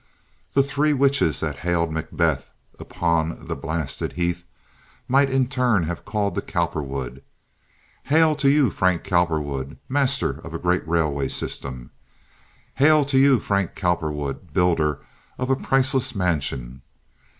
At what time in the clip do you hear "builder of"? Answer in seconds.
14.53-15.51